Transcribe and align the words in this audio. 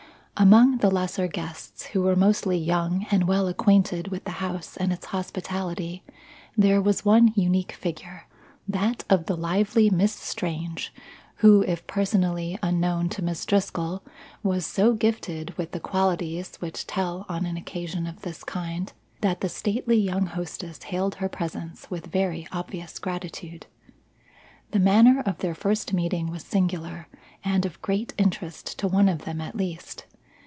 Among 0.37 0.77
the 0.79 0.89
lesser 0.89 1.27
guests, 1.27 1.85
who 1.87 2.01
were 2.01 2.15
mostly 2.15 2.57
young 2.57 3.05
and 3.11 3.27
well 3.27 3.47
acquainted 3.47 4.07
with 4.07 4.23
the 4.23 4.31
house 4.41 4.75
and 4.75 4.91
its 4.91 5.05
hospitality, 5.05 6.01
there 6.57 6.81
was 6.81 7.05
one 7.05 7.31
unique 7.35 7.73
figure, 7.73 8.25
that 8.67 9.03
of 9.07 9.27
the 9.27 9.37
lively 9.37 9.91
Miss 9.91 10.13
Strange, 10.15 10.91
who, 11.35 11.61
if 11.67 11.85
personally 11.85 12.57
unknown 12.63 13.07
to 13.09 13.21
Miss 13.23 13.45
Driscoll, 13.45 14.01
was 14.41 14.65
so 14.65 14.93
gifted 14.93 15.55
with 15.59 15.73
the 15.73 15.79
qualities 15.79 16.55
which 16.55 16.87
tell 16.87 17.23
on 17.29 17.45
an 17.45 17.55
occasion 17.55 18.07
of 18.07 18.23
this 18.23 18.43
kind, 18.43 18.93
that 19.19 19.41
the 19.41 19.49
stately 19.49 19.97
young 19.97 20.25
hostess 20.25 20.81
hailed 20.81 21.15
her 21.15 21.29
presence 21.29 21.91
with 21.91 22.07
very 22.07 22.47
obvious 22.51 22.97
gratitude. 22.97 23.67
The 24.71 24.79
manner 24.79 25.21
of 25.23 25.37
their 25.37 25.53
first 25.53 25.93
meeting 25.93 26.31
was 26.31 26.41
singular, 26.43 27.07
and 27.43 27.63
of 27.63 27.79
great 27.83 28.15
interest 28.17 28.79
to 28.79 28.87
one 28.87 29.07
of 29.07 29.25
them 29.25 29.39
at 29.39 29.55
least. 29.55 30.05